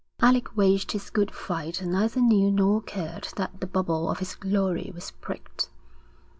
[0.19, 4.33] Alec waged his good fight and neither knew nor cared that the bubble of his
[4.33, 5.69] glory was pricked.